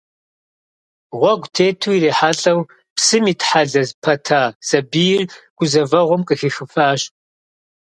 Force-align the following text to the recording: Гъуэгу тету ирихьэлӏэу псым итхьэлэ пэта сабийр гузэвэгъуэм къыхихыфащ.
Гъуэгу 1.19 1.49
тету 1.53 1.91
ирихьэлӏэу 1.95 2.59
псым 2.95 3.25
итхьэлэ 3.31 3.81
пэта 4.03 4.41
сабийр 4.67 5.23
гузэвэгъуэм 5.57 6.21
къыхихыфащ. 6.27 7.01